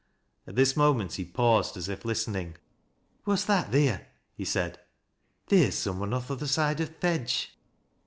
At 0.47 0.55
this 0.55 0.75
moment 0.75 1.13
he 1.13 1.23
paused, 1.23 1.77
as 1.77 1.87
if 1.87 2.03
listening." 2.03 2.55
What's 3.25 3.45
that 3.45 3.71
theer?" 3.71 4.07
he 4.35 4.45
said." 4.45 4.79
Theer's 5.45 5.75
some 5.77 5.99
one 5.99 6.09
oj> 6.09 6.25
th' 6.27 6.31
other 6.31 6.47
side 6.47 6.81
o' 6.81 6.85
th' 6.85 7.03
hedge." 7.03 7.55